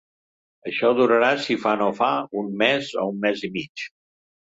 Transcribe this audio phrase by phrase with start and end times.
[0.69, 2.09] Això durarà si fa no fa
[2.43, 3.91] un mes o un mes i mig.